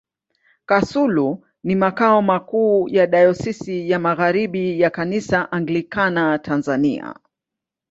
Kasulu 0.65 1.43
ni 1.63 1.75
makao 1.75 2.21
makuu 2.21 2.89
ya 2.89 3.07
Dayosisi 3.07 3.89
ya 3.89 3.99
Magharibi 3.99 4.79
ya 4.79 4.89
Kanisa 4.89 5.51
Anglikana 5.51 6.39
Tanzania. 6.39 7.15